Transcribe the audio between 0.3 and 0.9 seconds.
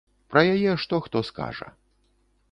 Пра яе